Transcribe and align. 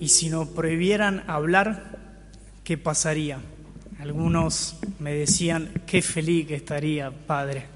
y 0.00 0.08
si 0.08 0.30
nos 0.30 0.48
prohibieran 0.48 1.22
hablar, 1.26 1.98
¿qué 2.64 2.78
pasaría? 2.78 3.38
Algunos 4.00 4.78
me 4.98 5.12
decían, 5.12 5.70
qué 5.86 6.00
feliz 6.00 6.46
que 6.46 6.54
estaría, 6.54 7.10
padre, 7.10 7.66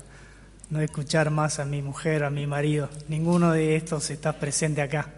no 0.70 0.80
escuchar 0.80 1.30
más 1.30 1.58
a 1.58 1.66
mi 1.66 1.82
mujer, 1.82 2.24
a 2.24 2.30
mi 2.30 2.46
marido. 2.46 2.88
Ninguno 3.08 3.52
de 3.52 3.76
estos 3.76 4.08
está 4.08 4.32
presente 4.40 4.80
acá. 4.80 5.10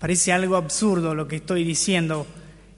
Parece 0.00 0.32
algo 0.32 0.56
absurdo 0.56 1.14
lo 1.14 1.28
que 1.28 1.36
estoy 1.36 1.62
diciendo. 1.62 2.26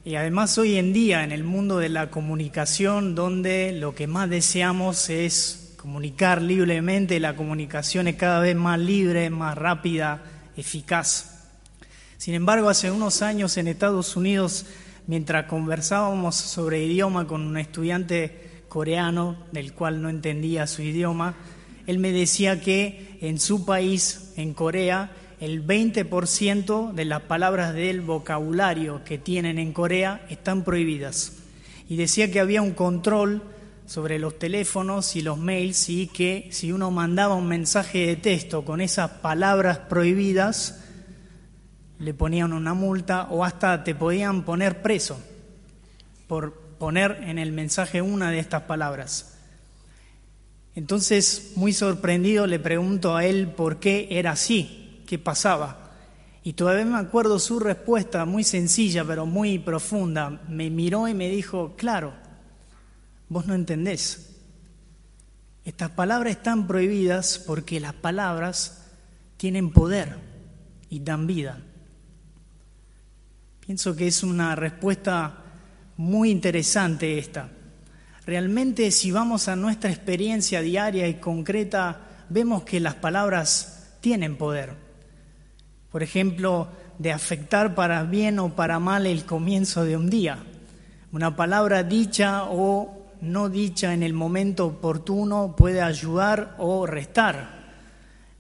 Y 0.05 0.17
además 0.17 0.59
hoy 0.59 0.77
en 0.77 0.93
día, 0.93 1.25
en 1.25 1.33
el 1.33 1.43
mundo 1.43 1.79
de 1.79 1.89
la 1.89 2.11
comunicación, 2.11 3.15
donde 3.15 3.73
lo 3.73 3.95
que 3.95 4.07
más 4.07 4.29
deseamos 4.29 5.09
es 5.09 5.75
comunicar 5.79 6.43
libremente, 6.43 7.19
la 7.19 7.35
comunicación 7.35 8.09
es 8.09 8.17
cada 8.17 8.41
vez 8.41 8.57
más 8.57 8.79
libre, 8.79 9.31
más 9.31 9.57
rápida, 9.57 10.23
eficaz. 10.55 11.32
Sin 12.23 12.35
embargo, 12.35 12.69
hace 12.69 12.89
unos 12.93 13.21
años 13.21 13.57
en 13.57 13.67
Estados 13.67 14.15
Unidos, 14.15 14.65
mientras 15.09 15.47
conversábamos 15.47 16.37
sobre 16.37 16.85
idioma 16.85 17.27
con 17.27 17.41
un 17.41 17.59
estudiante 17.59 18.63
coreano 18.69 19.37
del 19.51 19.73
cual 19.73 20.01
no 20.01 20.09
entendía 20.09 20.69
su 20.69 20.83
idioma, 20.83 21.35
él 21.89 21.99
me 21.99 22.13
decía 22.13 22.61
que 22.61 23.19
en 23.21 23.41
su 23.41 23.65
país, 23.65 24.35
en 24.37 24.55
Corea, 24.55 25.11
el 25.41 25.67
20% 25.67 26.93
de 26.93 27.05
las 27.05 27.23
palabras 27.23 27.75
del 27.75 28.03
vocabulario 28.03 29.03
que 29.05 29.19
tienen 29.19 29.59
en 29.59 29.73
Corea 29.73 30.25
están 30.31 30.63
prohibidas. 30.63 31.39
Y 31.89 31.97
decía 31.97 32.31
que 32.31 32.39
había 32.39 32.63
un 32.63 32.75
control 32.75 33.43
sobre 33.87 34.21
los 34.21 34.39
teléfonos 34.39 35.17
y 35.17 35.23
los 35.23 35.39
mails 35.39 35.89
y 35.89 36.07
que 36.07 36.47
si 36.53 36.71
uno 36.71 36.93
mandaba 36.93 37.35
un 37.35 37.49
mensaje 37.49 38.07
de 38.07 38.15
texto 38.15 38.65
con 38.65 38.81
esas 38.81 39.11
palabras 39.11 39.79
prohibidas, 39.79 40.82
le 42.03 42.15
ponían 42.15 42.53
una 42.53 42.75
multa 42.75 43.29
o 43.31 43.45
hasta 43.45 43.85
te 43.85 43.95
podían 43.95 44.45
poner 44.45 44.83
preso 44.83 45.21
por 46.27 46.53
poner 46.79 47.21
en 47.23 47.39
el 47.39 47.53
mensaje 47.53 48.03
una 48.03 48.33
de 48.33 48.41
estas 48.41 48.63
palabras. 48.63 49.39
Entonces, 50.75 51.53
muy 51.55 51.73
sorprendido, 51.73 52.49
le 52.49 52.59
pregunto 52.59 53.15
a 53.15 53.25
él 53.25 53.49
por 53.49 53.79
qué 53.79 54.09
era 54.11 54.33
así, 54.33 55.05
qué 55.07 55.17
pasaba. 55.19 55.93
Y 56.43 56.55
todavía 56.55 56.85
me 56.85 56.99
acuerdo 56.99 57.39
su 57.39 57.61
respuesta, 57.61 58.25
muy 58.25 58.43
sencilla, 58.43 59.05
pero 59.05 59.25
muy 59.25 59.61
profunda. 59.61 60.43
Me 60.49 60.71
miró 60.71 61.07
y 61.07 61.15
me 61.15 61.29
dijo, 61.29 61.75
claro, 61.77 62.15
vos 63.29 63.47
no 63.47 63.55
entendés. 63.55 64.31
Estas 65.65 65.91
palabras 65.91 66.33
están 66.33 66.67
prohibidas 66.67 67.39
porque 67.47 67.79
las 67.79 67.95
palabras 67.95 68.89
tienen 69.37 69.71
poder 69.71 70.19
y 70.91 70.99
dan 70.99 71.29
vida. 71.29 71.61
Pienso 73.65 73.95
que 73.95 74.09
es 74.09 74.25
una 74.25 74.57
respuesta 74.57 75.35
muy 75.97 76.31
interesante 76.31 77.17
esta. 77.17 77.49
Realmente 78.27 78.91
si 78.91 79.13
vamos 79.13 79.47
a 79.47 79.55
nuestra 79.55 79.89
experiencia 79.89 80.61
diaria 80.63 81.07
y 81.07 81.15
concreta, 81.15 82.01
vemos 82.29 82.65
que 82.65 82.81
las 82.81 82.97
palabras 82.97 83.95
tienen 84.01 84.37
poder. 84.37 84.75
Por 85.93 86.03
ejemplo, 86.03 86.71
de 86.99 87.13
afectar 87.13 87.77
para 87.77 88.03
bien 88.03 88.41
o 88.41 88.57
para 88.57 88.81
mal 88.81 89.07
el 89.07 89.25
comienzo 89.25 89.85
de 89.85 89.97
un 89.97 90.11
día. 90.11 90.39
Una 91.13 91.37
palabra 91.37 91.85
dicha 91.85 92.47
o 92.51 93.13
no 93.21 93.49
dicha 93.49 93.95
en 93.95 94.03
el 94.03 94.13
momento 94.13 94.67
oportuno 94.67 95.55
puede 95.57 95.83
ayudar 95.83 96.57
o 96.59 96.85
restar. 96.85 97.63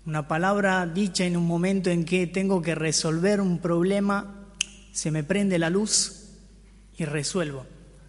Una 0.05 0.27
palabra 0.27 0.85
dicha 0.85 1.25
en 1.25 1.37
un 1.37 1.47
momento 1.47 1.91
en 1.91 2.05
que 2.05 2.27
tengo 2.27 2.61
que 2.61 2.75
resolver 2.75 3.41
un 3.41 3.59
problema 3.59 4.42
se 4.93 5.11
me 5.11 5.25
prende 5.25 5.59
la 5.59 5.71
luz 5.71 6.29
y 6.97 7.05
resuelvo. 7.05 7.67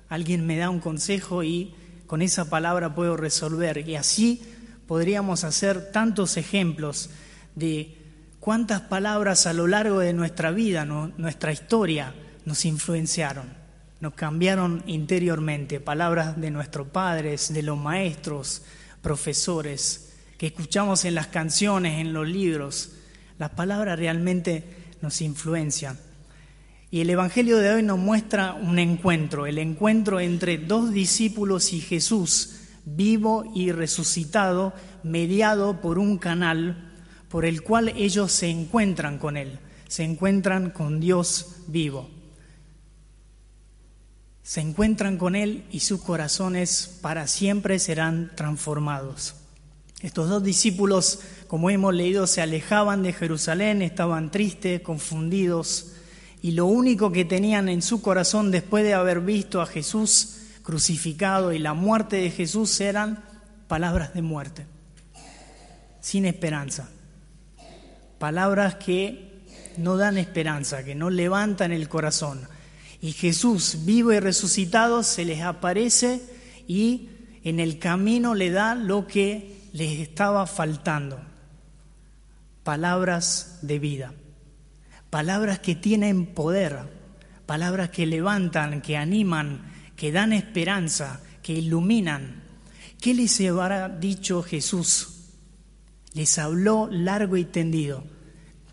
Alguien 0.09 0.45
me 0.45 0.57
da 0.57 0.69
un 0.69 0.79
consejo 0.79 1.43
y 1.43 1.73
con 2.05 2.21
esa 2.21 2.49
palabra 2.49 2.93
puedo 2.93 3.17
resolver. 3.17 3.87
Y 3.89 3.95
así 3.95 4.41
podríamos 4.87 5.43
hacer 5.43 5.91
tantos 5.91 6.37
ejemplos 6.37 7.09
de 7.55 7.97
cuántas 8.39 8.81
palabras 8.81 9.47
a 9.47 9.53
lo 9.53 9.67
largo 9.67 9.99
de 9.99 10.13
nuestra 10.13 10.51
vida, 10.51 10.85
nuestra 10.85 11.51
historia, 11.51 12.13
nos 12.45 12.65
influenciaron, 12.65 13.53
nos 14.01 14.13
cambiaron 14.13 14.83
interiormente. 14.85 15.79
Palabras 15.79 16.39
de 16.39 16.51
nuestros 16.51 16.87
padres, 16.87 17.53
de 17.53 17.63
los 17.63 17.77
maestros, 17.77 18.63
profesores, 19.01 20.13
que 20.37 20.47
escuchamos 20.47 21.05
en 21.05 21.15
las 21.15 21.27
canciones, 21.27 22.01
en 22.01 22.11
los 22.11 22.27
libros. 22.27 22.91
Las 23.39 23.51
palabras 23.51 23.97
realmente 23.97 24.65
nos 25.01 25.21
influencian. 25.21 25.97
Y 26.93 27.01
el 27.01 27.09
Evangelio 27.09 27.57
de 27.57 27.73
hoy 27.73 27.81
nos 27.81 27.97
muestra 27.97 28.53
un 28.53 28.77
encuentro, 28.77 29.47
el 29.47 29.57
encuentro 29.57 30.19
entre 30.19 30.59
dos 30.59 30.93
discípulos 30.93 31.73
y 31.73 31.81
Jesús, 31.81 32.57
vivo 32.85 33.51
y 33.55 33.71
resucitado, 33.71 34.73
mediado 35.01 35.81
por 35.81 35.97
un 35.97 36.19
canal 36.19 36.91
por 37.29 37.45
el 37.45 37.63
cual 37.63 37.89
ellos 37.95 38.31
se 38.31 38.51
encuentran 38.51 39.17
con 39.17 39.37
Él, 39.37 39.57
se 39.87 40.03
encuentran 40.03 40.69
con 40.69 40.99
Dios 40.99 41.55
vivo. 41.65 42.11
Se 44.43 44.61
encuentran 44.61 45.17
con 45.17 45.35
Él 45.35 45.65
y 45.71 45.79
sus 45.79 45.99
corazones 45.99 46.99
para 47.01 47.25
siempre 47.25 47.79
serán 47.79 48.31
transformados. 48.35 49.33
Estos 50.01 50.29
dos 50.29 50.43
discípulos, 50.43 51.21
como 51.47 51.71
hemos 51.71 51.95
leído, 51.95 52.27
se 52.27 52.41
alejaban 52.41 53.01
de 53.01 53.13
Jerusalén, 53.13 53.81
estaban 53.81 54.29
tristes, 54.29 54.81
confundidos, 54.81 55.92
y 56.43 56.51
lo 56.51 56.65
único 56.65 57.09
que 57.09 57.23
tenían 57.23 57.69
en 57.69 57.81
su 57.81 58.01
corazón 58.01 58.51
después 58.51 58.83
de 58.83 58.93
haber 58.93 59.21
visto 59.21 59.61
a 59.61 59.65
Jesús 59.65 60.39
crucificado 60.61 61.53
y 61.53 61.57
la 61.57 61.73
muerte 61.73 62.17
de 62.17 62.31
Jesús 62.31 62.81
eran 62.81 63.23
palabras 63.69 64.13
de 64.13 64.21
muerte, 64.21 64.65
sin 66.01 66.25
esperanza, 66.25 66.89
palabras 68.19 68.75
que 68.75 69.41
no 69.77 69.95
dan 69.95 70.17
esperanza, 70.17 70.83
que 70.83 70.95
no 70.95 71.09
levantan 71.09 71.71
el 71.71 71.87
corazón. 71.87 72.41
Y 73.01 73.13
Jesús, 73.13 73.85
vivo 73.85 74.11
y 74.11 74.19
resucitado, 74.19 75.03
se 75.03 75.23
les 75.23 75.41
aparece 75.43 76.21
y 76.67 77.09
en 77.45 77.61
el 77.61 77.79
camino 77.79 78.35
le 78.35 78.51
da 78.51 78.75
lo 78.75 79.07
que 79.07 79.61
les 79.71 79.97
estaba 79.97 80.45
faltando, 80.45 81.21
palabras 82.65 83.59
de 83.61 83.79
vida 83.79 84.13
palabras 85.13 85.59
que 85.59 85.75
tienen 85.75 86.25
poder, 86.25 86.79
palabras 87.45 87.91
que 87.91 88.07
levantan, 88.07 88.81
que 88.81 88.97
animan, 88.97 89.61
que 89.95 90.11
dan 90.11 90.33
esperanza, 90.33 91.21
que 91.43 91.53
iluminan. 91.53 92.41
¿Qué 92.99 93.13
les 93.13 93.39
habrá 93.41 93.89
dicho 93.89 94.41
Jesús? 94.41 95.29
Les 96.15 96.39
habló 96.39 96.89
largo 96.89 97.37
y 97.37 97.45
tendido. 97.45 98.03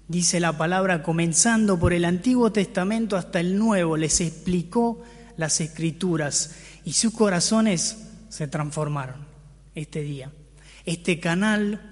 Dice 0.08 0.40
la 0.40 0.56
palabra, 0.56 1.02
comenzando 1.02 1.78
por 1.78 1.92
el 1.92 2.06
Antiguo 2.06 2.50
Testamento 2.50 3.18
hasta 3.18 3.38
el 3.38 3.58
Nuevo, 3.58 3.98
les 3.98 4.22
explicó 4.22 5.02
las 5.36 5.60
escrituras 5.60 6.56
y 6.86 6.94
sus 6.94 7.12
corazones 7.12 7.98
se 8.30 8.48
transformaron 8.48 9.26
este 9.74 10.00
día. 10.00 10.32
Este 10.86 11.20
canal 11.20 11.89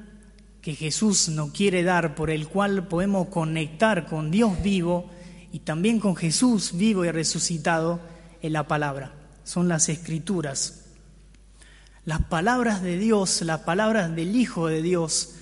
que 0.62 0.74
Jesús 0.74 1.28
nos 1.28 1.50
quiere 1.52 1.82
dar, 1.82 2.14
por 2.14 2.30
el 2.30 2.48
cual 2.48 2.88
podemos 2.88 3.28
conectar 3.28 4.06
con 4.06 4.30
Dios 4.30 4.60
vivo 4.62 5.08
y 5.52 5.60
también 5.60 6.00
con 6.00 6.16
Jesús 6.16 6.72
vivo 6.76 7.04
y 7.04 7.10
resucitado 7.10 8.00
en 8.42 8.52
la 8.52 8.66
palabra. 8.66 9.14
Son 9.44 9.68
las 9.68 9.88
escrituras. 9.88 10.84
Las 12.04 12.22
palabras 12.24 12.82
de 12.82 12.98
Dios, 12.98 13.42
las 13.42 13.60
palabras 13.60 14.14
del 14.14 14.34
Hijo 14.34 14.66
de 14.66 14.82
Dios, 14.82 15.34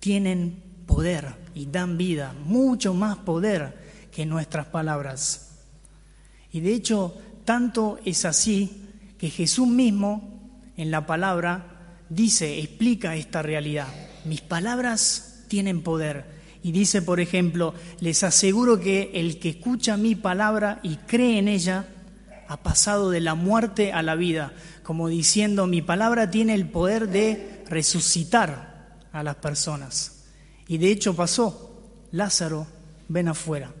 tienen 0.00 0.62
poder 0.86 1.34
y 1.54 1.66
dan 1.66 1.96
vida, 1.96 2.34
mucho 2.44 2.94
más 2.94 3.16
poder 3.18 4.08
que 4.12 4.26
nuestras 4.26 4.66
palabras. 4.66 5.50
Y 6.52 6.60
de 6.60 6.74
hecho, 6.74 7.16
tanto 7.44 7.98
es 8.04 8.24
así 8.24 8.82
que 9.18 9.30
Jesús 9.30 9.66
mismo 9.66 10.62
en 10.76 10.90
la 10.90 11.06
palabra 11.06 11.96
dice, 12.08 12.60
explica 12.60 13.16
esta 13.16 13.42
realidad 13.42 13.88
mis 14.24 14.40
palabras 14.40 15.44
tienen 15.48 15.82
poder. 15.82 16.24
Y 16.62 16.72
dice, 16.72 17.02
por 17.02 17.20
ejemplo, 17.20 17.74
les 18.00 18.22
aseguro 18.22 18.80
que 18.80 19.10
el 19.14 19.38
que 19.38 19.50
escucha 19.50 19.96
mi 19.96 20.14
palabra 20.14 20.80
y 20.82 20.96
cree 20.96 21.38
en 21.38 21.48
ella, 21.48 21.88
ha 22.48 22.62
pasado 22.62 23.10
de 23.10 23.20
la 23.20 23.34
muerte 23.34 23.92
a 23.92 24.02
la 24.02 24.14
vida, 24.14 24.52
como 24.82 25.08
diciendo, 25.08 25.66
mi 25.66 25.82
palabra 25.82 26.30
tiene 26.30 26.54
el 26.54 26.68
poder 26.68 27.08
de 27.08 27.64
resucitar 27.68 28.98
a 29.12 29.22
las 29.22 29.36
personas. 29.36 30.24
Y 30.66 30.78
de 30.78 30.90
hecho 30.90 31.14
pasó, 31.14 31.82
Lázaro, 32.12 32.66
ven 33.08 33.28
afuera. 33.28 33.72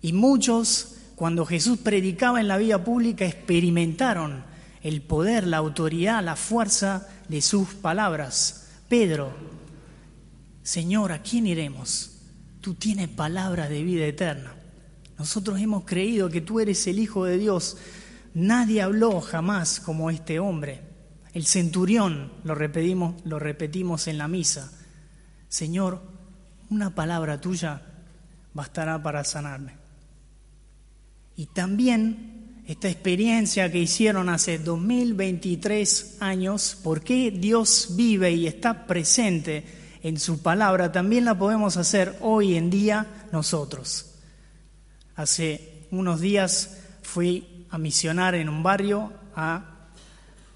Y 0.00 0.12
muchos, 0.12 0.96
cuando 1.14 1.46
Jesús 1.46 1.78
predicaba 1.78 2.40
en 2.40 2.48
la 2.48 2.58
vida 2.58 2.82
pública, 2.82 3.24
experimentaron 3.24 4.44
el 4.82 5.02
poder, 5.02 5.46
la 5.46 5.58
autoridad, 5.58 6.22
la 6.22 6.36
fuerza 6.36 7.08
de 7.28 7.40
sus 7.40 7.68
palabras. 7.74 8.61
Pedro, 8.92 9.32
Señor, 10.62 11.12
¿a 11.12 11.22
quién 11.22 11.46
iremos? 11.46 12.10
tú 12.60 12.74
tienes 12.74 13.08
palabras 13.08 13.70
de 13.70 13.82
vida 13.82 14.04
eterna. 14.04 14.54
Nosotros 15.18 15.58
hemos 15.60 15.84
creído 15.84 16.28
que 16.28 16.42
tú 16.42 16.60
eres 16.60 16.86
el 16.86 16.98
Hijo 16.98 17.24
de 17.24 17.38
Dios. 17.38 17.78
Nadie 18.34 18.82
habló 18.82 19.22
jamás 19.22 19.80
como 19.80 20.10
este 20.10 20.38
hombre. 20.40 20.82
El 21.32 21.46
centurión, 21.46 22.34
lo 22.44 22.54
repetimos, 22.54 23.14
lo 23.24 23.38
repetimos 23.38 24.08
en 24.08 24.18
la 24.18 24.28
misa. 24.28 24.70
Señor, 25.48 26.02
una 26.68 26.94
palabra 26.94 27.40
tuya 27.40 27.80
bastará 28.52 29.02
para 29.02 29.24
sanarme. 29.24 29.72
Y 31.34 31.46
también 31.46 32.41
esta 32.66 32.88
experiencia 32.88 33.70
que 33.72 33.78
hicieron 33.78 34.28
hace 34.28 34.58
2023 34.58 36.18
años, 36.20 36.78
por 36.82 37.02
qué 37.02 37.30
Dios 37.30 37.88
vive 37.96 38.30
y 38.32 38.46
está 38.46 38.86
presente 38.86 39.64
en 40.02 40.18
su 40.18 40.42
palabra, 40.42 40.92
también 40.92 41.24
la 41.24 41.36
podemos 41.36 41.76
hacer 41.76 42.16
hoy 42.20 42.56
en 42.56 42.70
día 42.70 43.06
nosotros. 43.32 44.14
Hace 45.16 45.86
unos 45.90 46.20
días 46.20 46.78
fui 47.02 47.66
a 47.70 47.78
misionar 47.78 48.34
en 48.34 48.48
un 48.48 48.62
barrio, 48.62 49.12
a 49.34 49.88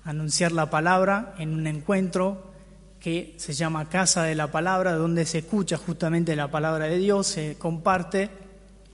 anunciar 0.05 0.53
la 0.53 0.71
palabra 0.71 1.35
en 1.39 1.55
un 1.55 1.67
encuentro 1.67 2.53
que 3.01 3.35
se 3.37 3.53
llama 3.53 3.89
Casa 3.89 4.23
de 4.23 4.35
la 4.35 4.51
Palabra, 4.51 4.95
donde 4.95 5.27
se 5.27 5.39
escucha 5.39 5.77
justamente 5.77 6.35
la 6.37 6.51
palabra 6.51 6.87
de 6.87 6.99
Dios, 6.99 7.27
se 7.27 7.57
comparte. 7.57 8.31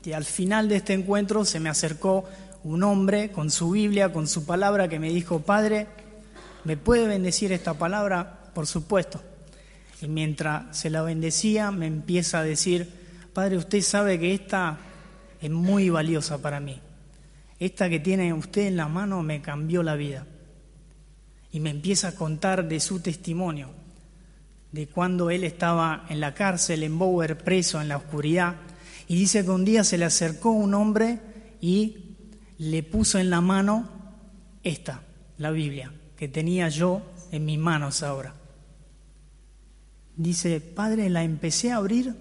Y 0.05 0.13
al 0.13 0.25
final 0.25 0.69
de 0.69 0.77
este 0.77 0.93
encuentro 0.93 1.45
se 1.45 1.61
me 1.61 1.69
acercó 1.69 2.25
un 2.65 2.83
hombre 2.83 3.33
con 3.33 3.51
su 3.51 3.71
Biblia, 3.71 4.13
con 4.13 4.27
su 4.27 4.45
palabra, 4.47 4.89
que 4.89 4.99
me 4.99 5.11
dijo, 5.11 5.41
Padre, 5.41 5.87
¿me 6.65 6.77
puede 6.77 7.07
bendecir 7.07 7.53
esta 7.53 7.75
palabra? 7.75 8.51
Por 8.55 8.67
supuesto. 8.67 9.21
Y 10.01 10.09
mientras 10.09 10.77
se 10.77 10.91
la 10.91 11.03
bendecía, 11.03 11.71
me 11.71 11.87
empieza 11.87 12.41
a 12.41 12.45
decir, 12.45 12.89
Padre, 13.33 13.57
usted 13.57 13.81
sabe 13.83 14.19
que 14.19 14.35
esta 14.35 14.79
es 15.41 15.51
muy 15.51 15.91
valiosa 15.91 16.39
para 16.39 16.61
mí. 16.61 16.81
Esta 17.59 17.89
que 17.89 18.01
tiene 18.01 18.33
usted 18.33 18.67
en 18.67 18.77
la 18.77 18.89
mano 18.89 19.23
me 19.23 19.41
cambió 19.41 19.83
la 19.83 19.95
vida. 19.95 20.27
Y 21.53 21.61
me 21.61 21.71
empieza 21.71 22.09
a 22.09 22.15
contar 22.15 22.67
de 22.67 22.81
su 22.81 23.01
testimonio, 23.01 23.71
de 24.73 24.89
cuando 24.89 25.31
él 25.31 25.45
estaba 25.45 26.07
en 26.09 26.21
la 26.21 26.35
cárcel, 26.35 26.83
en 26.83 26.99
Bower, 26.99 27.39
preso 27.39 27.81
en 27.81 27.89
la 27.89 27.99
oscuridad. 27.99 28.57
Y 29.07 29.17
dice 29.17 29.45
que 29.45 29.51
un 29.51 29.65
día 29.65 29.85
se 29.85 29.99
le 29.99 30.05
acercó 30.05 30.51
un 30.51 30.75
hombre 30.75 31.21
y 31.61 32.02
le 32.59 32.83
puso 32.83 33.19
en 33.19 33.31
la 33.31 33.41
mano 33.41 33.89
esta, 34.63 35.03
la 35.39 35.51
Biblia, 35.51 35.93
que 36.17 36.29
tenía 36.29 36.69
yo 36.69 37.03
en 37.31 37.45
mis 37.45 37.59
manos 37.59 38.03
ahora. 38.03 38.35
Dice, 40.17 40.61
Padre, 40.61 41.09
la 41.11 41.25
empecé 41.25 41.73
a 41.73 41.77
abrir 41.77 42.15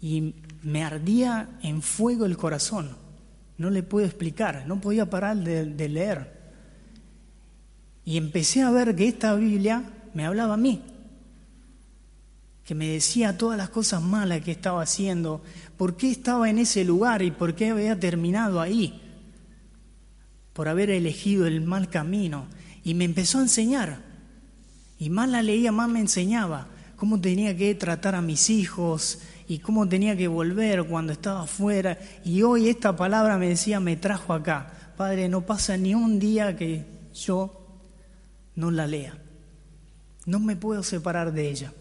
y 0.00 0.34
me 0.62 0.84
ardía 0.84 1.48
en 1.62 1.82
fuego 1.82 2.24
el 2.24 2.36
corazón. 2.36 2.96
No 3.58 3.70
le 3.70 3.82
puedo 3.82 4.06
explicar, 4.06 4.64
no 4.66 4.80
podía 4.80 5.10
parar 5.10 5.36
de, 5.36 5.88
leer. 5.88 6.40
Y 8.04 8.16
empecé 8.16 8.62
a 8.62 8.70
ver 8.70 8.96
que 8.96 9.08
esta 9.08 9.34
Biblia 9.34 9.84
me 10.14 10.24
hablaba 10.24 10.54
a 10.54 10.56
mí, 10.56 10.82
que 12.64 12.74
me 12.74 12.88
decía 12.88 13.36
todas 13.36 13.58
las 13.58 13.70
cosas 13.70 14.02
malas 14.02 14.40
que 14.40 14.52
estaba 14.52 14.82
haciendo, 14.82 15.42
por 15.76 15.96
qué 15.96 16.10
estaba 16.10 16.48
en 16.48 16.58
ese 16.58 16.84
lugar 16.84 17.22
y 17.22 17.30
por 17.30 17.54
qué 17.54 17.70
había 17.70 17.98
terminado 17.98 18.60
ahí, 18.60 19.01
por 20.52 20.68
haber 20.68 20.90
elegido 20.90 21.46
el 21.46 21.60
mal 21.60 21.88
camino. 21.88 22.46
Y 22.84 22.94
me 22.94 23.04
empezó 23.04 23.38
a 23.38 23.42
enseñar. 23.42 24.00
Y 24.98 25.10
más 25.10 25.28
la 25.28 25.42
leía, 25.42 25.72
más 25.72 25.88
me 25.88 26.00
enseñaba 26.00 26.68
cómo 26.96 27.20
tenía 27.20 27.56
que 27.56 27.74
tratar 27.74 28.14
a 28.14 28.22
mis 28.22 28.48
hijos, 28.48 29.18
y 29.52 29.58
cómo 29.58 29.88
tenía 29.88 30.16
que 30.16 30.28
volver 30.28 30.84
cuando 30.84 31.12
estaba 31.12 31.42
afuera. 31.42 31.98
Y 32.24 32.42
hoy 32.42 32.70
esta 32.70 32.96
palabra 32.96 33.36
me 33.36 33.48
decía, 33.48 33.80
me 33.80 33.96
trajo 33.96 34.32
acá. 34.32 34.94
Padre, 34.96 35.28
no 35.28 35.42
pasa 35.42 35.76
ni 35.76 35.94
un 35.94 36.18
día 36.18 36.56
que 36.56 36.86
yo 37.14 37.66
no 38.54 38.70
la 38.70 38.86
lea. 38.86 39.18
No 40.24 40.40
me 40.40 40.56
puedo 40.56 40.82
separar 40.82 41.32
de 41.32 41.50
ella. 41.50 41.72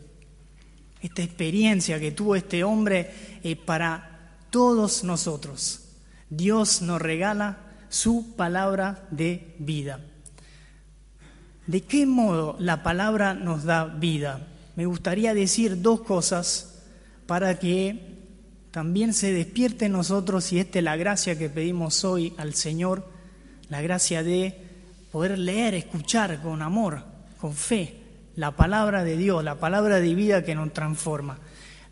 Esta 1.02 1.24
experiencia 1.24 1.98
que 1.98 2.12
tuvo 2.12 2.36
este 2.36 2.64
hombre 2.66 3.40
es 3.42 3.56
para 3.56 4.38
todos 4.50 5.06
nosotros. 5.06 5.94
Dios 6.30 6.82
nos 6.82 7.02
regala 7.02 7.71
su 7.92 8.36
palabra 8.38 9.04
de 9.12 9.54
vida. 9.60 10.00
¿De 11.68 11.82
qué 11.82 12.06
modo 12.06 12.56
la 12.58 12.84
palabra 12.84 13.34
nos 13.34 13.66
da 13.66 13.86
vida? 13.86 14.48
Me 14.78 14.86
gustaría 14.86 15.34
decir 15.34 15.82
dos 15.82 16.02
cosas 16.02 16.82
para 17.28 17.60
que 17.60 18.18
también 18.72 19.14
se 19.14 19.34
despierte 19.34 19.86
en 19.86 19.92
nosotros 19.92 20.54
y 20.54 20.60
esta 20.60 20.80
es 20.80 20.86
la 20.86 20.96
gracia 20.96 21.38
que 21.38 21.50
pedimos 21.50 22.06
hoy 22.06 22.34
al 22.38 22.56
Señor, 22.56 23.06
la 23.68 23.82
gracia 23.82 24.24
de 24.24 24.58
poder 25.12 25.38
leer, 25.38 25.74
escuchar 25.74 26.42
con 26.42 26.62
amor, 26.62 27.04
con 27.40 27.54
fe, 27.54 27.98
la 28.38 28.56
palabra 28.56 29.04
de 29.04 29.18
Dios, 29.18 29.44
la 29.44 29.60
palabra 29.60 30.00
de 30.00 30.16
vida 30.16 30.46
que 30.46 30.56
nos 30.56 30.72
transforma. 30.72 31.40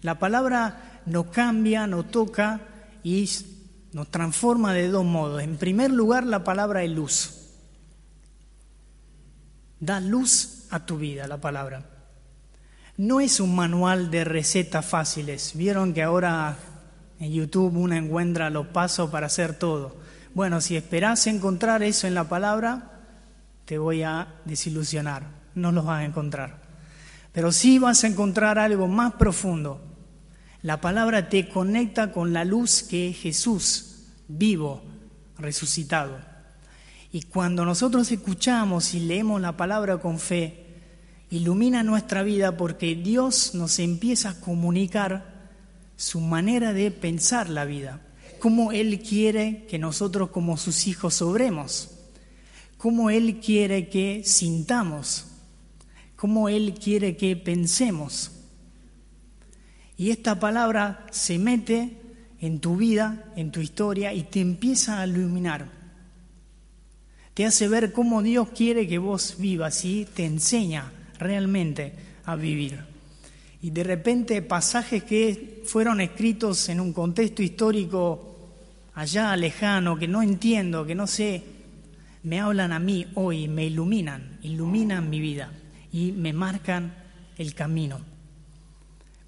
La 0.01 0.17
palabra 0.17 1.01
nos 1.05 1.27
cambia, 1.27 1.87
nos 1.87 2.09
toca 2.09 2.61
y 3.03 3.27
nos 3.93 4.09
transforma 4.09 4.73
de 4.73 4.87
dos 4.87 5.05
modos. 5.05 5.41
En 5.41 5.57
primer 5.57 5.91
lugar, 5.91 6.25
la 6.25 6.43
palabra 6.43 6.83
es 6.83 6.91
luz. 6.91 7.35
Da 9.79 9.99
luz 9.99 10.67
a 10.69 10.85
tu 10.85 10.97
vida, 10.97 11.27
la 11.27 11.39
palabra 11.39 11.99
no 12.99 13.21
es 13.21 13.39
un 13.39 13.55
manual 13.55 14.11
de 14.11 14.25
recetas 14.25 14.85
fáciles. 14.85 15.53
Vieron 15.55 15.93
que 15.93 16.03
ahora 16.03 16.57
en 17.21 17.31
YouTube 17.31 17.77
uno 17.77 17.95
encuentra 17.95 18.49
los 18.49 18.67
pasos 18.67 19.09
para 19.09 19.27
hacer 19.27 19.57
todo. 19.57 19.95
Bueno, 20.33 20.59
si 20.59 20.75
esperás 20.75 21.25
encontrar 21.25 21.81
eso 21.81 22.07
en 22.07 22.13
la 22.13 22.25
palabra, 22.25 22.99
te 23.63 23.77
voy 23.77 24.03
a 24.03 24.27
desilusionar. 24.43 25.27
No 25.55 25.71
los 25.71 25.85
vas 25.85 26.01
a 26.01 26.03
encontrar. 26.03 26.57
Pero 27.31 27.53
sí 27.53 27.79
vas 27.79 28.03
a 28.03 28.07
encontrar 28.07 28.59
algo 28.59 28.89
más 28.89 29.13
profundo. 29.13 29.81
La 30.61 30.81
palabra 30.81 31.29
te 31.29 31.47
conecta 31.47 32.11
con 32.11 32.33
la 32.33 32.43
luz 32.43 32.83
que 32.83 33.09
es 33.09 33.17
Jesús, 33.17 34.03
vivo, 34.27 34.83
resucitado. 35.37 36.17
Y 37.13 37.23
cuando 37.23 37.63
nosotros 37.63 38.11
escuchamos 38.11 38.93
y 38.93 38.99
leemos 38.99 39.39
la 39.39 39.55
palabra 39.55 39.99
con 39.99 40.19
fe, 40.19 40.65
ilumina 41.31 41.81
nuestra 41.81 42.23
vida 42.23 42.57
porque 42.57 42.95
Dios 42.95 43.55
nos 43.55 43.79
empieza 43.79 44.31
a 44.31 44.39
comunicar 44.41 45.49
su 45.95 46.19
manera 46.19 46.73
de 46.73 46.91
pensar 46.91 47.49
la 47.49 47.63
vida, 47.63 48.01
cómo 48.39 48.73
Él 48.73 48.99
quiere 48.99 49.65
que 49.69 49.79
nosotros 49.79 50.29
como 50.29 50.57
sus 50.57 50.87
hijos 50.87 51.21
obremos, 51.21 51.91
cómo 52.77 53.09
Él 53.09 53.39
quiere 53.39 53.87
que 53.87 54.23
sintamos, 54.25 55.25
cómo 56.17 56.49
Él 56.49 56.73
quiere 56.73 57.15
que 57.15 57.35
pensemos. 57.37 58.31
Y 59.99 60.11
esta 60.11 60.39
palabra 60.39 61.05
se 61.11 61.37
mete 61.37 61.97
en 62.39 62.61
tu 62.61 62.77
vida, 62.77 63.25
en 63.35 63.51
tu 63.51 63.59
historia, 63.59 64.13
y 64.13 64.23
te 64.23 64.39
empieza 64.39 65.01
a 65.01 65.05
iluminar. 65.05 65.65
Te 67.33 67.45
hace 67.45 67.67
ver 67.67 67.91
cómo 67.91 68.23
Dios 68.23 68.47
quiere 68.55 68.87
que 68.87 68.97
vos 68.97 69.35
vivas 69.39 69.83
y 69.83 70.05
te 70.05 70.25
enseña 70.25 70.89
realmente 71.17 71.91
a 72.23 72.37
vivir. 72.37 72.79
Y 73.61 73.71
de 73.71 73.83
repente 73.83 74.41
pasajes 74.41 75.03
que 75.03 75.63
fueron 75.65 75.99
escritos 75.99 76.69
en 76.69 76.79
un 76.79 76.93
contexto 76.93 77.43
histórico 77.43 78.53
allá 78.93 79.35
lejano, 79.35 79.99
que 79.99 80.07
no 80.07 80.21
entiendo, 80.21 80.85
que 80.85 80.95
no 80.95 81.07
sé, 81.07 81.43
me 82.23 82.39
hablan 82.39 82.71
a 82.71 82.79
mí 82.79 83.05
hoy, 83.15 83.49
me 83.49 83.65
iluminan, 83.65 84.39
iluminan 84.43 85.09
mi 85.09 85.19
vida 85.19 85.51
y 85.91 86.13
me 86.13 86.31
marcan 86.31 86.93
el 87.37 87.53
camino. 87.53 88.18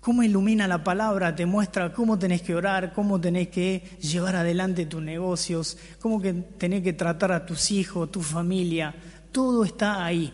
Cómo 0.01 0.24
ilumina 0.24 0.67
la 0.67 0.84
palabra, 0.84 1.36
te 1.36 1.46
muestra 1.46 1.93
cómo 1.93 2.17
tenés 2.17 2.41
que 2.41 2.55
orar, 2.55 2.91
cómo 2.91 3.22
tenés 3.22 3.50
que 3.50 3.84
llevar 4.01 4.36
adelante 4.36 4.88
tus 4.88 5.01
negocios, 5.01 5.77
cómo 6.00 6.20
que 6.20 6.34
tenés 6.34 6.81
que 6.81 6.93
tratar 6.93 7.31
a 7.31 7.46
tus 7.46 7.70
hijos, 7.70 8.12
tu 8.12 8.24
familia, 8.24 8.96
todo 9.31 9.63
está 9.63 10.03
ahí. 10.03 10.34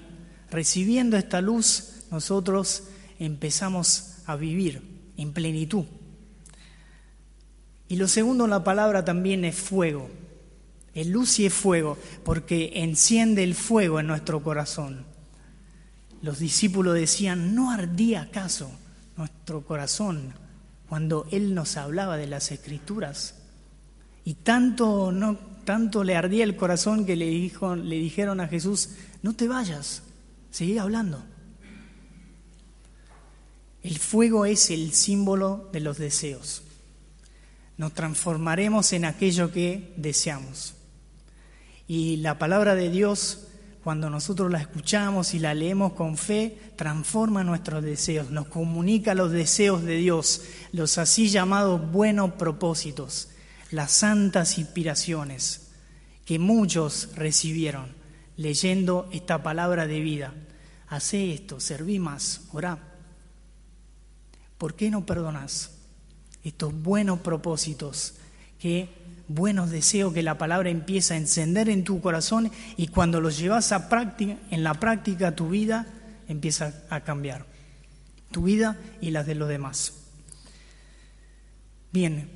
Recibiendo 0.49 1.17
esta 1.17 1.41
luz, 1.41 2.05
nosotros 2.11 2.85
empezamos 3.19 4.19
a 4.25 4.37
vivir 4.37 4.81
en 5.17 5.33
plenitud. 5.33 5.83
Y 7.89 7.97
lo 7.97 8.07
segundo, 8.07 8.47
la 8.47 8.63
palabra 8.63 9.03
también 9.03 9.43
es 9.43 9.57
fuego. 9.57 10.09
El 10.93 11.09
luz 11.09 11.39
y 11.39 11.45
es 11.45 11.53
fuego, 11.53 11.97
porque 12.23 12.71
enciende 12.75 13.43
el 13.43 13.53
fuego 13.53 13.99
en 13.99 14.07
nuestro 14.07 14.41
corazón. 14.41 15.05
Los 16.21 16.39
discípulos 16.39 16.95
decían, 16.95 17.53
¿no 17.53 17.69
ardía 17.69 18.21
acaso 18.21 18.71
nuestro 19.17 19.65
corazón 19.65 20.33
cuando 20.87 21.27
Él 21.31 21.53
nos 21.53 21.75
hablaba 21.75 22.17
de 22.17 22.27
las 22.27 22.51
escrituras? 22.51 23.35
Y 24.23 24.35
tanto, 24.35 25.11
no, 25.11 25.37
tanto 25.65 26.03
le 26.03 26.15
ardía 26.15 26.43
el 26.43 26.55
corazón 26.55 27.05
que 27.05 27.15
le, 27.15 27.25
dijo, 27.25 27.75
le 27.75 27.97
dijeron 27.97 28.39
a 28.39 28.47
Jesús, 28.47 28.89
no 29.21 29.33
te 29.33 29.47
vayas, 29.47 30.03
Seguí 30.57 30.77
hablando. 30.77 31.23
El 33.83 33.99
fuego 33.99 34.45
es 34.45 34.71
el 34.71 34.91
símbolo 34.93 35.69
de 35.71 35.81
los 35.81 35.97
deseos. 35.97 36.63
Nos 37.77 37.93
transformaremos 37.93 38.91
en 38.93 39.05
aquello 39.05 39.51
que 39.51 39.93
deseamos. 39.97 40.73
Y 41.87 42.17
la 42.17 42.39
palabra 42.39 42.75
de 42.75 42.89
Dios, 42.89 43.46
cuando 43.87 44.09
nosotros 44.09 44.51
la 44.51 44.59
escuchamos 44.59 45.33
y 45.33 45.39
la 45.39 45.53
leemos 45.53 45.93
con 45.93 46.17
fe, 46.17 46.73
transforma 46.75 47.45
nuestros 47.45 47.81
deseos, 47.81 48.31
nos 48.31 48.47
comunica 48.47 49.15
los 49.15 49.31
deseos 49.31 49.81
de 49.81 49.95
Dios, 49.95 50.41
los 50.73 50.97
así 50.97 51.29
llamados 51.29 51.89
buenos 51.89 52.33
propósitos, 52.33 53.29
las 53.71 53.93
santas 53.93 54.57
inspiraciones 54.57 55.69
que 56.25 56.37
muchos 56.37 57.15
recibieron 57.15 57.95
leyendo 58.35 59.07
esta 59.13 59.41
palabra 59.41 59.87
de 59.87 60.01
vida. 60.01 60.33
Hacé 60.89 61.33
esto, 61.33 61.61
serví 61.61 61.97
más, 61.97 62.41
orá. 62.51 62.79
¿Por 64.57 64.75
qué 64.75 64.91
no 64.91 65.05
perdonás 65.05 65.71
estos 66.43 66.73
buenos 66.73 67.21
propósitos 67.21 68.15
que 68.59 68.89
buenos 69.27 69.69
deseos 69.69 70.13
que 70.13 70.23
la 70.23 70.37
palabra 70.37 70.69
empieza 70.69 71.13
a 71.13 71.17
encender 71.17 71.69
en 71.69 71.83
tu 71.83 72.01
corazón 72.01 72.51
y 72.77 72.87
cuando 72.87 73.21
los 73.21 73.37
llevas 73.37 73.71
a 73.71 73.89
práctica, 73.89 74.37
en 74.51 74.63
la 74.63 74.73
práctica 74.75 75.35
tu 75.35 75.49
vida 75.49 75.87
empieza 76.27 76.83
a 76.89 77.01
cambiar. 77.01 77.45
Tu 78.31 78.43
vida 78.43 78.77
y 79.01 79.11
las 79.11 79.25
de 79.25 79.35
los 79.35 79.49
demás. 79.49 79.93
Bien, 81.91 82.29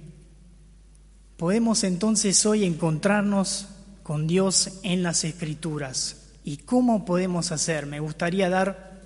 podemos 1.37 1.83
entonces 1.83 2.45
hoy 2.45 2.65
encontrarnos 2.65 3.67
con 4.03 4.27
Dios 4.27 4.79
en 4.83 5.03
las 5.03 5.23
escrituras. 5.23 6.29
¿Y 6.43 6.57
cómo 6.57 7.05
podemos 7.05 7.51
hacer? 7.51 7.85
Me 7.85 7.99
gustaría 7.99 8.49
dar 8.49 8.99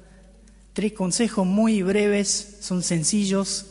tres 0.73 0.93
consejos 0.93 1.45
muy 1.45 1.81
breves, 1.81 2.57
son 2.61 2.83
sencillos, 2.83 3.67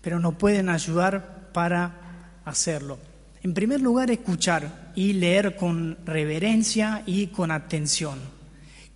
pero 0.00 0.20
nos 0.20 0.34
pueden 0.34 0.68
ayudar 0.68 1.50
para 1.52 2.01
hacerlo. 2.44 2.98
En 3.42 3.54
primer 3.54 3.80
lugar, 3.80 4.10
escuchar 4.10 4.92
y 4.94 5.14
leer 5.14 5.56
con 5.56 5.98
reverencia 6.04 7.02
y 7.06 7.28
con 7.28 7.50
atención. 7.50 8.18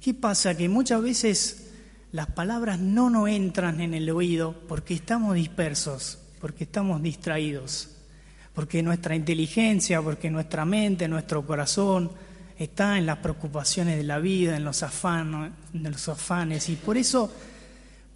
¿Qué 0.01 0.15
pasa? 0.15 0.57
Que 0.57 0.69
muchas 0.69 1.03
veces 1.03 1.71
las 2.13 2.29
palabras 2.29 2.79
no 2.79 3.11
nos 3.11 3.29
entran 3.29 3.81
en 3.81 3.93
el 3.95 4.09
oído 4.11 4.55
porque 4.69 4.95
estamos 4.95 5.35
dispersos, 5.35 6.19
porque 6.41 6.65
estamos 6.65 7.03
distraídos, 7.03 7.91
porque 8.55 8.83
nuestra 8.83 9.17
inteligencia, 9.17 10.01
porque 10.01 10.31
nuestra 10.31 10.65
mente, 10.65 11.09
nuestro 11.09 11.45
corazón 11.45 12.13
está 12.57 12.99
en 12.99 13.07
las 13.07 13.19
preocupaciones 13.19 13.97
de 13.97 14.05
la 14.05 14.19
vida, 14.19 14.57
en 14.57 14.65
los 14.65 14.83
afanes, 14.83 15.51
en 15.75 15.91
los 15.91 16.09
afanes 16.09 16.69
y 16.69 16.77
por 16.77 16.97
eso 16.97 17.33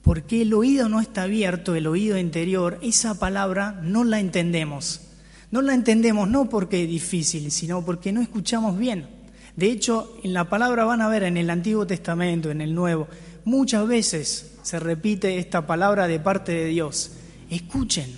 porque 0.03 0.43
el 0.43 0.55
oído 0.55 0.89
no 0.89 1.01
está 1.01 1.25
abierto, 1.25 1.75
el 1.75 1.87
oído 1.87 2.17
interior, 2.17 2.79
esa 2.83 3.19
palabra 3.19 3.81
no 3.83 4.05
la 4.05 4.19
entendemos. 4.19 5.03
No 5.51 5.63
la 5.63 5.75
entendemos 5.75 6.29
no 6.29 6.49
porque 6.49 6.85
es 6.85 6.89
difícil, 6.89 7.51
sino 7.51 7.85
porque 7.85 8.13
no 8.13 8.21
escuchamos 8.21 8.79
bien. 8.79 9.09
De 9.57 9.71
hecho, 9.71 10.17
en 10.23 10.33
la 10.33 10.49
palabra 10.49 10.85
van 10.85 11.03
a 11.03 11.09
ver 11.09 11.25
en 11.25 11.37
el 11.37 11.51
Antiguo 11.51 11.87
Testamento, 11.87 12.51
en 12.51 12.61
el 12.61 12.75
Nuevo, 12.75 13.09
muchas 13.45 13.87
veces 13.87 14.53
se 14.63 14.79
repite 14.79 15.39
esta 15.39 15.67
palabra 15.67 16.07
de 16.07 16.21
parte 16.21 16.53
de 16.53 16.67
Dios. 16.67 17.13
Escuchen, 17.51 18.15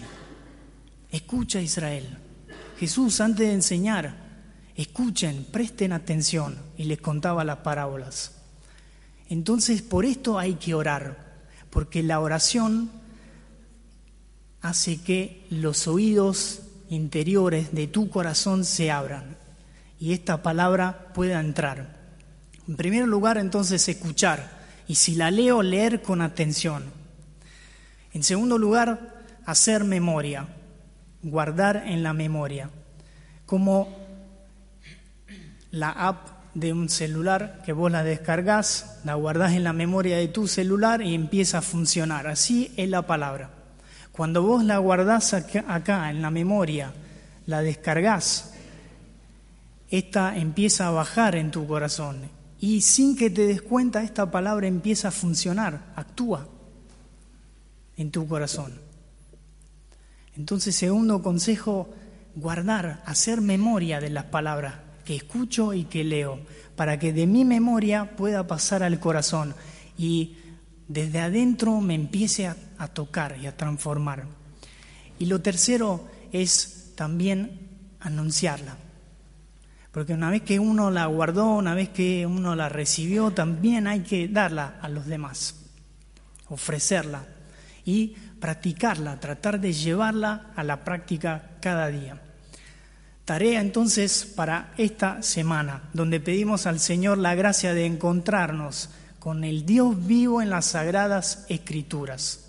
escucha 1.10 1.60
Israel. 1.60 2.18
Jesús 2.78 3.20
antes 3.20 3.46
de 3.46 3.54
enseñar, 3.54 4.14
escuchen, 4.76 5.46
presten 5.50 5.92
atención 5.92 6.58
y 6.76 6.84
les 6.84 7.00
contaba 7.00 7.44
las 7.44 7.58
parábolas. 7.58 8.32
Entonces, 9.30 9.80
por 9.80 10.04
esto 10.04 10.38
hay 10.38 10.54
que 10.54 10.74
orar, 10.74 11.32
porque 11.70 12.02
la 12.02 12.20
oración 12.20 12.90
hace 14.60 15.00
que 15.00 15.46
los 15.48 15.88
oídos 15.88 16.60
interiores 16.92 17.74
de 17.74 17.86
tu 17.86 18.10
corazón 18.10 18.64
se 18.64 18.90
abran 18.90 19.36
y 19.98 20.12
esta 20.12 20.42
palabra 20.42 21.12
pueda 21.14 21.40
entrar. 21.40 21.96
En 22.68 22.76
primer 22.76 23.06
lugar, 23.06 23.38
entonces, 23.38 23.88
escuchar. 23.88 24.62
Y 24.86 24.96
si 24.96 25.14
la 25.14 25.30
leo, 25.30 25.62
leer 25.62 26.02
con 26.02 26.20
atención. 26.20 26.84
En 28.12 28.22
segundo 28.22 28.58
lugar, 28.58 29.22
hacer 29.46 29.84
memoria, 29.84 30.48
guardar 31.22 31.84
en 31.86 32.02
la 32.02 32.12
memoria, 32.12 32.68
como 33.46 33.96
la 35.70 35.90
app 35.90 36.28
de 36.54 36.72
un 36.72 36.90
celular 36.90 37.62
que 37.64 37.72
vos 37.72 37.90
la 37.90 38.04
descargas, 38.04 39.00
la 39.04 39.14
guardás 39.14 39.52
en 39.52 39.64
la 39.64 39.72
memoria 39.72 40.18
de 40.18 40.28
tu 40.28 40.46
celular 40.46 41.00
y 41.00 41.14
empieza 41.14 41.58
a 41.58 41.62
funcionar. 41.62 42.26
Así 42.26 42.74
es 42.76 42.90
la 42.90 43.02
palabra. 43.02 43.61
Cuando 44.12 44.42
vos 44.42 44.62
la 44.62 44.76
guardás 44.78 45.32
acá, 45.32 46.10
en 46.10 46.20
la 46.20 46.30
memoria, 46.30 46.92
la 47.46 47.62
descargas, 47.62 48.52
esta 49.90 50.36
empieza 50.36 50.88
a 50.88 50.90
bajar 50.90 51.34
en 51.34 51.50
tu 51.50 51.66
corazón 51.66 52.20
y 52.60 52.82
sin 52.82 53.16
que 53.16 53.30
te 53.30 53.46
des 53.46 53.62
cuenta 53.62 54.02
esta 54.02 54.30
palabra 54.30 54.66
empieza 54.66 55.08
a 55.08 55.12
funcionar, 55.12 55.92
actúa 55.96 56.46
en 57.96 58.10
tu 58.10 58.26
corazón. 58.28 58.72
Entonces, 60.36 60.76
segundo 60.76 61.22
consejo, 61.22 61.90
guardar, 62.34 63.02
hacer 63.06 63.40
memoria 63.40 64.00
de 64.00 64.10
las 64.10 64.24
palabras 64.24 64.74
que 65.04 65.16
escucho 65.16 65.74
y 65.74 65.84
que 65.84 66.04
leo, 66.04 66.38
para 66.76 66.98
que 66.98 67.12
de 67.12 67.26
mi 67.26 67.44
memoria 67.44 68.14
pueda 68.16 68.46
pasar 68.46 68.82
al 68.82 69.00
corazón 69.00 69.54
y 69.98 70.36
desde 70.88 71.20
adentro 71.20 71.80
me 71.80 71.94
empiece 71.94 72.46
a, 72.46 72.56
tocar 72.88 73.36
y 73.40 73.46
a 73.46 73.56
transformar. 73.56 74.24
Y 75.18 75.26
lo 75.26 75.40
tercero 75.40 76.08
es 76.32 76.92
también 76.96 77.68
anunciarla. 78.00 78.76
Porque 79.90 80.14
una 80.14 80.30
vez 80.30 80.42
que 80.42 80.58
uno 80.58 80.90
la 80.90 81.06
guardó, 81.06 81.54
una 81.54 81.74
vez 81.74 81.90
que 81.90 82.26
uno 82.26 82.56
la 82.56 82.68
recibió, 82.68 83.30
también 83.30 83.86
hay 83.86 84.00
que 84.00 84.28
darla 84.28 84.78
a 84.80 84.88
los 84.88 85.06
demás, 85.06 85.54
ofrecerla 86.48 87.24
y 87.84 88.16
practicarla, 88.40 89.20
tratar 89.20 89.60
de 89.60 89.72
llevarla 89.72 90.50
a 90.56 90.64
la 90.64 90.82
práctica 90.82 91.50
cada 91.60 91.88
día. 91.88 92.20
Tarea 93.24 93.60
entonces 93.60 94.24
para 94.24 94.72
esta 94.78 95.22
semana, 95.22 95.84
donde 95.92 96.18
pedimos 96.18 96.66
al 96.66 96.80
Señor 96.80 97.18
la 97.18 97.34
gracia 97.34 97.72
de 97.72 97.86
encontrarnos 97.86 98.90
con 99.22 99.44
el 99.44 99.64
Dios 99.64 100.04
vivo 100.04 100.42
en 100.42 100.50
las 100.50 100.64
sagradas 100.64 101.46
escrituras. 101.48 102.40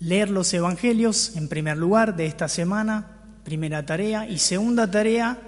Leer 0.00 0.28
los 0.28 0.52
evangelios 0.52 1.34
en 1.34 1.48
primer 1.48 1.78
lugar 1.78 2.14
de 2.14 2.26
esta 2.26 2.46
semana, 2.46 3.06
primera 3.42 3.86
tarea, 3.86 4.28
y 4.28 4.36
segunda 4.36 4.90
tarea, 4.90 5.40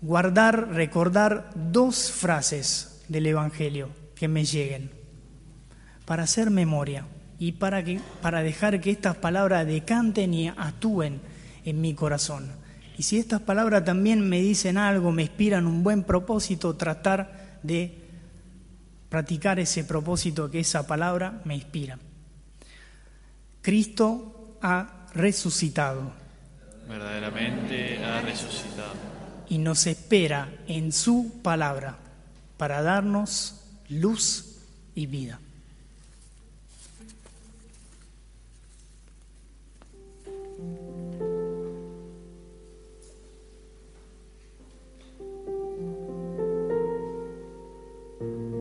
guardar, 0.00 0.70
recordar 0.70 1.50
dos 1.54 2.10
frases 2.10 3.02
del 3.08 3.26
evangelio 3.26 3.90
que 4.14 4.26
me 4.26 4.46
lleguen, 4.46 4.90
para 6.06 6.22
hacer 6.22 6.48
memoria 6.48 7.04
y 7.38 7.52
para, 7.52 7.84
que, 7.84 8.00
para 8.22 8.42
dejar 8.42 8.80
que 8.80 8.90
estas 8.90 9.16
palabras 9.16 9.66
decanten 9.66 10.32
y 10.32 10.48
actúen 10.48 11.20
en 11.66 11.82
mi 11.82 11.92
corazón. 11.92 12.52
Y 12.96 13.02
si 13.02 13.18
estas 13.18 13.42
palabras 13.42 13.84
también 13.84 14.26
me 14.26 14.40
dicen 14.40 14.78
algo, 14.78 15.12
me 15.12 15.24
inspiran 15.24 15.66
un 15.66 15.82
buen 15.82 16.04
propósito, 16.04 16.74
tratar 16.74 17.41
de 17.62 17.98
practicar 19.08 19.58
ese 19.58 19.84
propósito 19.84 20.50
que 20.50 20.60
esa 20.60 20.86
palabra 20.86 21.42
me 21.44 21.54
inspira. 21.54 21.98
Cristo 23.60 24.58
ha 24.62 25.06
resucitado. 25.14 26.12
Verdaderamente 26.88 28.02
ha 28.04 28.20
resucitado. 28.22 28.94
Y 29.48 29.58
nos 29.58 29.86
espera 29.86 30.50
en 30.66 30.92
su 30.92 31.40
palabra 31.42 31.96
para 32.56 32.82
darnos 32.82 33.60
luz 33.88 34.56
y 34.94 35.06
vida. 35.06 35.38